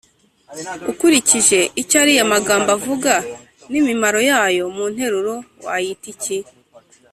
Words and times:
ukurikije 0.91 1.59
icyo 1.81 1.95
ariya 2.03 2.25
magambo 2.33 2.69
avuga 2.77 3.13
n’imimaro 3.71 4.19
yayo 4.29 4.63
mu 4.75 4.85
nteruro 4.93 5.33
wayita 5.65 6.05
iki? 6.13 6.37